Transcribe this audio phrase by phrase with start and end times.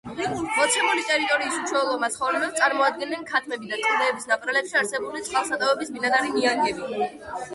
[0.59, 7.11] მოცემული ტერიტორიის უჩვეულო მაცხოვრებლებს წარმოადგენენ ქათმები, და კლდეების ნაპრალებში არსებული წყალსატევების ბინადარი ნიანგები.